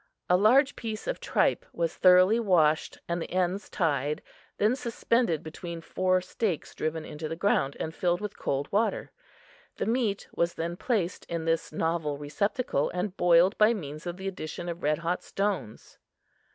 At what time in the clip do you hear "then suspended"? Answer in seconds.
4.57-5.43